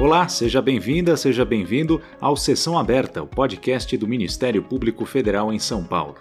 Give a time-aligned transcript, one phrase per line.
[0.00, 5.58] Olá, seja bem-vinda, seja bem-vindo ao Sessão Aberta, o podcast do Ministério Público Federal em
[5.58, 6.16] São Paulo.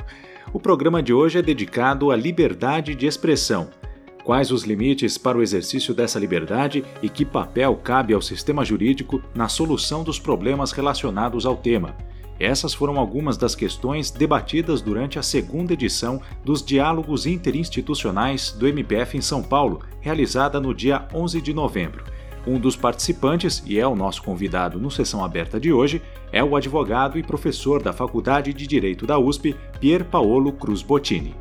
[0.51, 3.69] O programa de hoje é dedicado à liberdade de expressão.
[4.25, 9.23] Quais os limites para o exercício dessa liberdade e que papel cabe ao sistema jurídico
[9.33, 11.95] na solução dos problemas relacionados ao tema?
[12.37, 19.17] Essas foram algumas das questões debatidas durante a segunda edição dos Diálogos Interinstitucionais do MPF
[19.17, 22.18] em São Paulo, realizada no dia 11 de novembro.
[22.49, 26.01] Um dos participantes, e é o nosso convidado no Sessão Aberta de hoje,
[26.31, 31.35] é o advogado e professor da Faculdade de Direito da USP, Pier Paolo Cruz Bottini.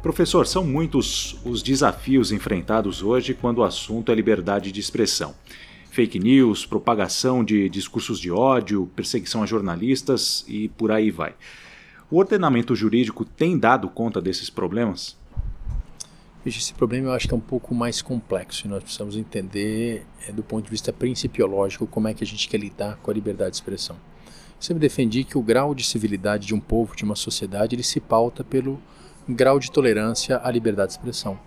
[0.00, 5.34] Professor, são muitos os desafios enfrentados hoje quando o assunto é liberdade de expressão.
[5.90, 11.34] Fake news, propagação de discursos de ódio, perseguição a jornalistas e por aí vai.
[12.08, 15.18] O ordenamento jurídico tem dado conta desses problemas?
[16.44, 20.32] Esse problema eu acho que é um pouco mais complexo e nós precisamos entender, é,
[20.32, 23.50] do ponto de vista principiológico, como é que a gente quer lidar com a liberdade
[23.50, 23.96] de expressão.
[24.26, 27.82] Eu sempre defendi que o grau de civilidade de um povo, de uma sociedade, ele
[27.82, 28.80] se pauta pelo
[29.28, 31.38] grau de tolerância à liberdade de expressão.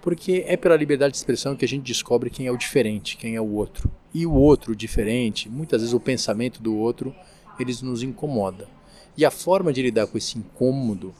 [0.00, 3.34] Porque é pela liberdade de expressão que a gente descobre quem é o diferente, quem
[3.34, 3.90] é o outro.
[4.14, 7.12] E o outro, diferente, muitas vezes o pensamento do outro,
[7.58, 8.68] eles nos incomoda.
[9.16, 11.12] E a forma de lidar com esse incômodo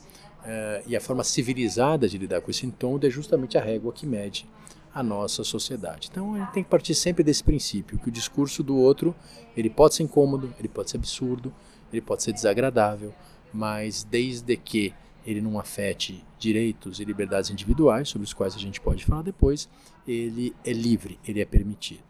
[0.47, 4.07] Uh, e a forma civilizada de lidar com esse incômodo é justamente a régua que
[4.07, 4.49] mede
[4.95, 6.09] a nossa sociedade.
[6.09, 9.15] Então a gente tem que partir sempre desse princípio, que o discurso do outro
[9.57, 11.53] ele pode ser incômodo, ele pode ser absurdo,
[11.93, 13.13] ele pode ser desagradável,
[13.53, 14.95] mas desde que
[15.27, 19.69] ele não afete direitos e liberdades individuais, sobre os quais a gente pode falar depois,
[20.07, 22.01] ele é livre, ele é permitido.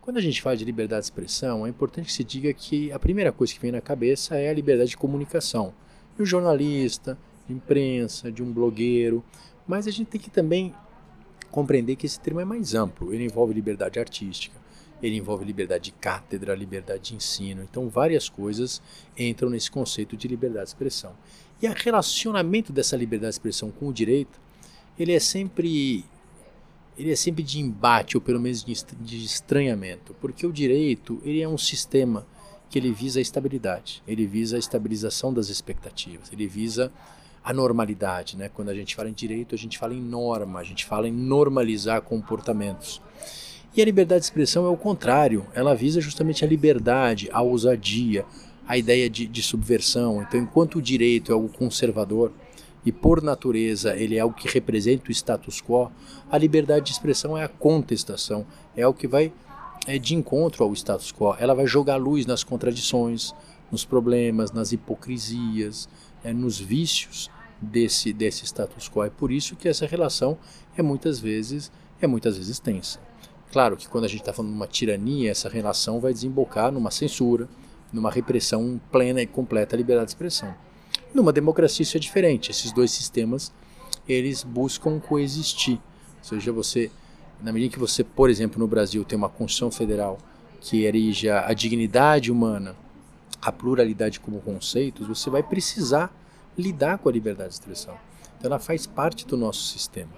[0.00, 2.98] Quando a gente fala de liberdade de expressão, é importante que se diga que a
[2.98, 5.72] primeira coisa que vem na cabeça é a liberdade de comunicação.
[6.18, 7.16] E o jornalista,
[7.52, 9.24] imprensa, de um blogueiro,
[9.66, 10.74] mas a gente tem que também
[11.50, 13.12] compreender que esse termo é mais amplo.
[13.14, 14.56] Ele envolve liberdade artística,
[15.02, 17.62] ele envolve liberdade de cátedra, liberdade de ensino.
[17.62, 18.80] Então, várias coisas
[19.16, 21.12] entram nesse conceito de liberdade de expressão.
[21.60, 24.40] E o relacionamento dessa liberdade de expressão com o direito,
[24.98, 26.04] ele é sempre
[26.98, 31.48] ele é sempre de embate ou pelo menos de estranhamento, porque o direito ele é
[31.48, 32.26] um sistema
[32.68, 36.92] que ele visa a estabilidade, ele visa a estabilização das expectativas, ele visa
[37.44, 38.36] a normalidade.
[38.36, 38.50] Né?
[38.52, 41.12] Quando a gente fala em direito, a gente fala em norma, a gente fala em
[41.12, 43.00] normalizar comportamentos.
[43.74, 48.24] E a liberdade de expressão é o contrário, ela visa justamente a liberdade, a ousadia,
[48.68, 50.22] a ideia de, de subversão.
[50.22, 52.32] Então, enquanto o direito é algo conservador,
[52.84, 55.90] e por natureza ele é algo que representa o status quo,
[56.30, 58.44] a liberdade de expressão é a contestação,
[58.76, 59.32] é o que vai
[59.86, 61.34] é, de encontro ao status quo.
[61.38, 63.32] Ela vai jogar luz nas contradições,
[63.72, 65.88] nos problemas, nas hipocrisias,
[66.22, 69.02] é, nos vícios desse, desse status quo.
[69.02, 70.38] É por isso que essa relação
[70.76, 73.00] é muitas vezes é muitas vezes tensa.
[73.52, 76.90] Claro que quando a gente está falando de uma tirania, essa relação vai desembocar numa
[76.90, 77.48] censura,
[77.92, 80.54] numa repressão plena e completa à liberdade de expressão.
[81.14, 82.50] Numa democracia isso é diferente.
[82.50, 83.52] Esses dois sistemas
[84.08, 85.78] eles buscam coexistir.
[86.18, 86.90] Ou seja, você,
[87.40, 90.18] na medida que você, por exemplo, no Brasil tem uma Constituição Federal
[90.60, 92.74] que erija a dignidade humana
[93.42, 96.14] a pluralidade como conceitos, você vai precisar
[96.56, 97.96] lidar com a liberdade de expressão.
[98.38, 100.10] Então ela faz parte do nosso sistema.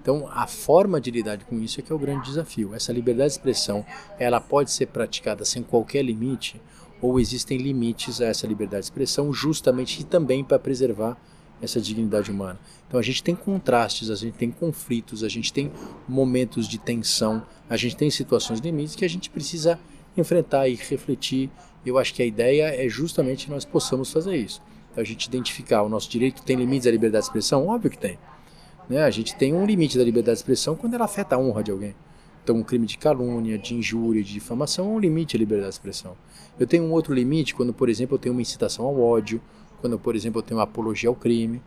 [0.00, 2.74] Então a forma de lidar com isso é que é o grande desafio.
[2.74, 3.84] Essa liberdade de expressão,
[4.18, 6.60] ela pode ser praticada sem qualquer limite
[7.00, 11.16] ou existem limites a essa liberdade de expressão justamente e também para preservar
[11.60, 12.58] essa dignidade humana.
[12.88, 15.70] Então a gente tem contrastes, a gente tem conflitos, a gente tem
[16.08, 19.78] momentos de tensão, a gente tem situações limites que a gente precisa
[20.16, 21.50] enfrentar e refletir
[21.84, 24.62] eu acho que a ideia é justamente nós possamos fazer isso.
[24.90, 27.66] Então, a gente identificar o nosso direito tem limites da liberdade de expressão?
[27.66, 28.18] Óbvio que tem.
[28.88, 29.02] Né?
[29.02, 31.70] A gente tem um limite da liberdade de expressão quando ela afeta a honra de
[31.70, 31.94] alguém.
[32.42, 35.74] Então, um crime de calúnia, de injúria, de difamação é um limite à liberdade de
[35.74, 36.16] expressão.
[36.58, 39.40] Eu tenho um outro limite quando, por exemplo, eu tenho uma incitação ao ódio,
[39.80, 41.62] quando, por exemplo, eu tenho uma apologia ao crime.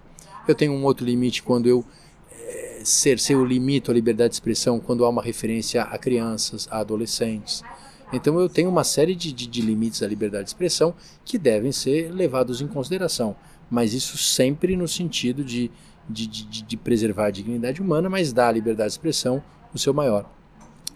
[0.47, 1.83] Eu tenho um outro limite quando eu
[2.31, 6.67] é, ser, ser o limite à liberdade de expressão quando há uma referência a crianças,
[6.69, 7.63] a adolescentes.
[8.13, 10.93] Então eu tenho uma série de, de, de limites à liberdade de expressão
[11.23, 13.35] que devem ser levados em consideração,
[13.69, 15.71] mas isso sempre no sentido de,
[16.09, 19.43] de, de, de, preservar a dignidade humana, mas dar à liberdade de expressão
[19.73, 20.29] o seu maior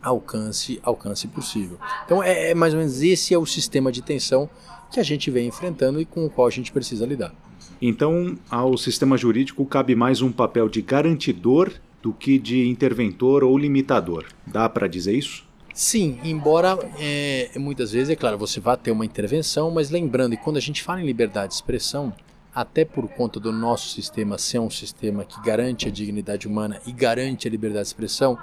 [0.02, 1.78] alcance, alcance possível.
[2.06, 4.50] Então é, é, mais ou menos esse é o sistema de tensão
[4.92, 7.34] que a gente vem enfrentando e com o qual a gente precisa lidar.
[7.82, 11.72] Então, ao sistema jurídico cabe mais um papel de garantidor
[12.02, 14.26] do que de interventor ou limitador.
[14.46, 15.49] Dá para dizer isso?
[15.82, 20.44] Sim, embora é, muitas vezes, é claro, você vai ter uma intervenção, mas lembrando que
[20.44, 22.14] quando a gente fala em liberdade de expressão,
[22.54, 26.92] até por conta do nosso sistema ser um sistema que garante a dignidade humana e
[26.92, 28.38] garante a liberdade de expressão,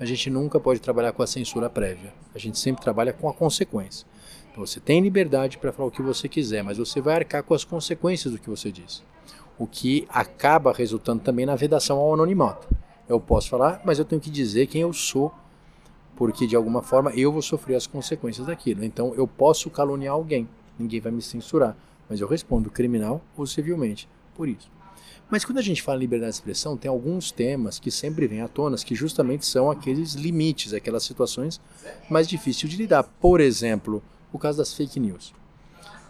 [0.00, 2.12] a gente nunca pode trabalhar com a censura prévia.
[2.34, 4.04] A gente sempre trabalha com a consequência.
[4.50, 7.54] Então você tem liberdade para falar o que você quiser, mas você vai arcar com
[7.54, 9.00] as consequências do que você diz.
[9.56, 12.66] O que acaba resultando também na vedação ao anonimato.
[13.08, 15.32] Eu posso falar, mas eu tenho que dizer quem eu sou,
[16.20, 18.84] porque de alguma forma eu vou sofrer as consequências daquilo.
[18.84, 20.46] Então eu posso caluniar alguém,
[20.78, 21.74] ninguém vai me censurar,
[22.10, 24.70] mas eu respondo criminal ou civilmente por isso.
[25.30, 28.42] Mas quando a gente fala em liberdade de expressão, tem alguns temas que sempre vêm
[28.42, 31.58] à tona, que justamente são aqueles limites, aquelas situações
[32.10, 33.02] mais difíceis de lidar.
[33.02, 35.32] Por exemplo, o caso das fake news.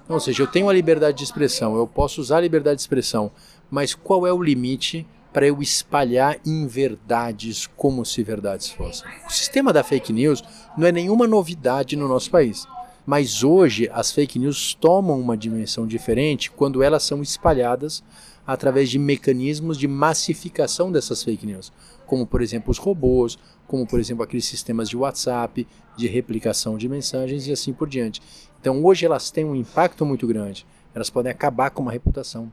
[0.09, 3.31] Ou seja, eu tenho a liberdade de expressão, eu posso usar a liberdade de expressão,
[3.71, 9.09] mas qual é o limite para eu espalhar inverdades como se verdades fossem?
[9.27, 10.43] O sistema da fake news
[10.77, 12.67] não é nenhuma novidade no nosso país.
[13.07, 18.05] Mas hoje as fake news tomam uma dimensão diferente quando elas são espalhadas
[18.47, 21.73] através de mecanismos de massificação dessas fake news,
[22.07, 25.67] como por exemplo os robôs, como por exemplo aqueles sistemas de WhatsApp,
[25.97, 28.21] de replicação de mensagens e assim por diante.
[28.61, 30.67] Então hoje elas têm um impacto muito grande.
[30.95, 32.51] Elas podem acabar com uma reputação,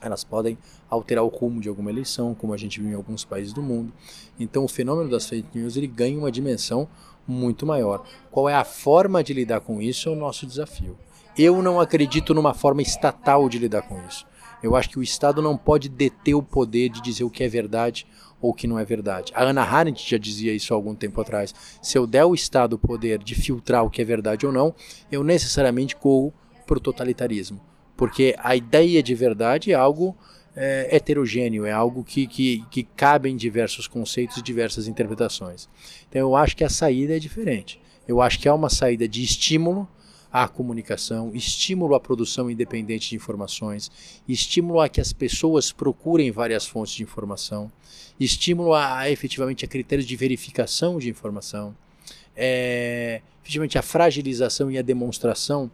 [0.00, 0.58] elas podem
[0.88, 3.92] alterar o rumo de alguma eleição, como a gente viu em alguns países do mundo.
[4.38, 6.88] Então o fenômeno das fake news ele ganha uma dimensão
[7.26, 8.04] muito maior.
[8.30, 10.96] Qual é a forma de lidar com isso é o nosso desafio.
[11.36, 14.26] Eu não acredito numa forma estatal de lidar com isso.
[14.62, 17.48] Eu acho que o Estado não pode deter o poder de dizer o que é
[17.48, 18.06] verdade
[18.40, 19.32] ou o que não é verdade.
[19.34, 21.54] A Ana Arendt já dizia isso há algum tempo atrás.
[21.82, 24.74] Se eu der ao Estado o poder de filtrar o que é verdade ou não,
[25.10, 26.32] eu necessariamente corro
[26.66, 27.60] para o totalitarismo.
[27.96, 30.16] Porque a ideia de verdade é algo
[30.56, 35.68] é, heterogêneo, é algo que, que, que cabe em diversos conceitos e diversas interpretações.
[36.08, 37.80] Então eu acho que a saída é diferente.
[38.06, 39.88] Eu acho que é uma saída de estímulo
[40.32, 43.90] à comunicação, estímulo à produção independente de informações,
[44.28, 47.70] estímulo a que as pessoas procurem várias fontes de informação,
[48.18, 51.74] estímulo a, a efetivamente a critérios de verificação de informação,
[52.36, 55.70] é, efetivamente a fragilização e a demonstração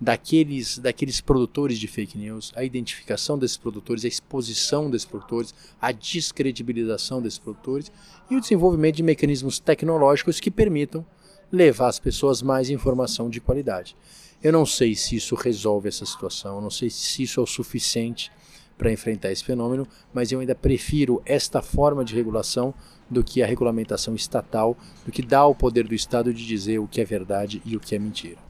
[0.00, 5.90] daqueles, daqueles produtores de fake news, a identificação desses produtores, a exposição desses produtores, a
[5.90, 7.90] descredibilização desses produtores
[8.30, 11.04] e o desenvolvimento de mecanismos tecnológicos que permitam
[11.50, 13.96] levar às pessoas mais informação de qualidade.
[14.42, 17.46] Eu não sei se isso resolve essa situação, eu não sei se isso é o
[17.46, 18.30] suficiente
[18.76, 22.72] para enfrentar esse fenômeno, mas eu ainda prefiro esta forma de regulação
[23.10, 26.86] do que a regulamentação estatal, do que dá o poder do Estado de dizer o
[26.86, 28.47] que é verdade e o que é mentira.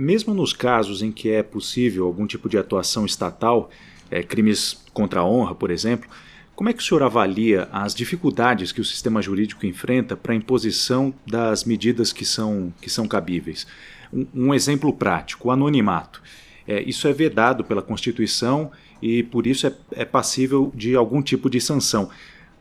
[0.00, 3.68] Mesmo nos casos em que é possível algum tipo de atuação estatal,
[4.10, 6.08] é, crimes contra a honra, por exemplo,
[6.56, 10.34] como é que o senhor avalia as dificuldades que o sistema jurídico enfrenta para a
[10.34, 13.66] imposição das medidas que são, que são cabíveis?
[14.10, 16.22] Um, um exemplo prático: o anonimato.
[16.66, 21.50] É, isso é vedado pela Constituição e, por isso, é, é passível de algum tipo
[21.50, 22.08] de sanção.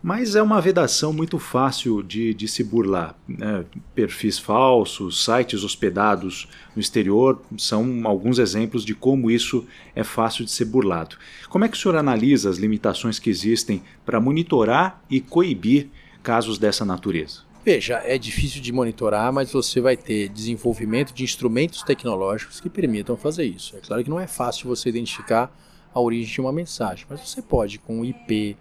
[0.02, 3.16] Mas é uma vedação muito fácil de, de se burlar.
[3.28, 3.66] Né?
[3.94, 10.52] Perfis falsos, sites hospedados no exterior são alguns exemplos de como isso é fácil de
[10.52, 11.18] ser burlado.
[11.50, 15.90] Como é que o senhor analisa as limitações que existem para monitorar e coibir
[16.24, 17.50] casos dessa natureza?
[17.66, 23.18] Veja, é difícil de monitorar, mas você vai ter desenvolvimento de instrumentos tecnológicos que permitam
[23.18, 23.76] fazer isso.
[23.76, 25.54] É claro que não é fácil você identificar
[25.94, 28.56] a origem de uma mensagem, mas você pode, com IP,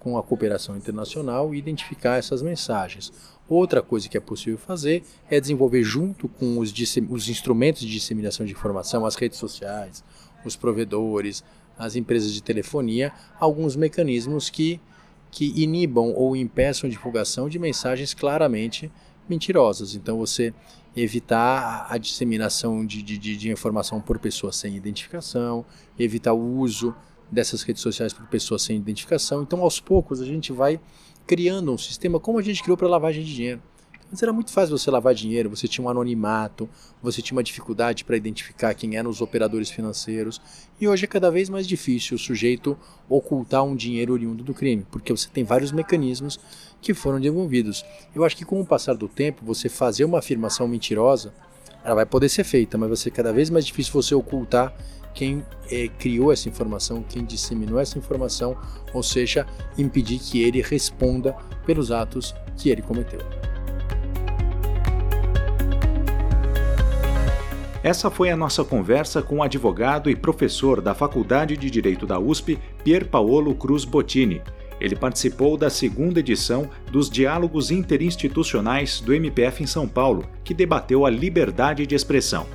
[0.00, 3.12] com a cooperação internacional e identificar essas mensagens.
[3.48, 6.72] Outra coisa que é possível fazer é desenvolver, junto com os,
[7.08, 10.02] os instrumentos de disseminação de informação, as redes sociais,
[10.44, 11.44] os provedores,
[11.78, 14.80] as empresas de telefonia, alguns mecanismos que,
[15.30, 18.90] que inibam ou impeçam a divulgação de mensagens claramente
[19.28, 19.94] mentirosas.
[19.94, 20.52] Então, você
[20.96, 25.64] evitar a disseminação de, de, de informação por pessoas sem identificação,
[25.98, 26.94] evitar o uso
[27.30, 29.42] dessas redes sociais por pessoas sem identificação.
[29.42, 30.80] Então, aos poucos, a gente vai
[31.26, 33.62] criando um sistema como a gente criou para lavagem de dinheiro.
[34.10, 36.68] Antes era muito fácil você lavar dinheiro, você tinha um anonimato,
[37.00, 40.40] você tinha uma dificuldade para identificar quem eram os operadores financeiros,
[40.80, 42.76] e hoje é cada vez mais difícil o sujeito
[43.08, 46.40] ocultar um dinheiro oriundo do crime, porque você tem vários mecanismos
[46.82, 47.84] que foram desenvolvidos.
[48.12, 51.32] Eu acho que com o passar do tempo, você fazer uma afirmação mentirosa,
[51.84, 54.74] ela vai poder ser feita, mas vai ser cada vez mais difícil você ocultar
[55.14, 58.56] quem é, criou essa informação, quem disseminou essa informação,
[58.92, 59.46] ou seja,
[59.76, 61.34] impedir que ele responda
[61.66, 63.20] pelos atos que ele cometeu.
[67.82, 72.18] Essa foi a nossa conversa com o advogado e professor da Faculdade de Direito da
[72.18, 74.42] USP, Pier Paolo Cruz Bottini.
[74.80, 81.04] Ele participou da segunda edição dos Diálogos Interinstitucionais do MPF em São Paulo, que debateu
[81.04, 82.46] a liberdade de expressão.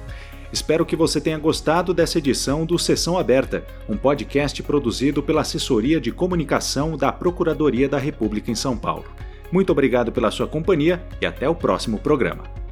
[0.51, 5.99] Espero que você tenha gostado dessa edição do Sessão Aberta, um podcast produzido pela Assessoria
[5.99, 9.05] de Comunicação da Procuradoria da República em São Paulo.
[9.51, 12.64] Muito obrigado pela sua companhia e até o próximo programa.